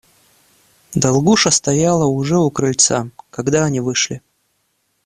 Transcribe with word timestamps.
Долгуша 0.95 1.51
стояла 1.51 2.05
уже 2.05 2.39
у 2.39 2.49
крыльца, 2.49 3.11
когда 3.29 3.65
они 3.65 3.81
вышли. 3.81 4.23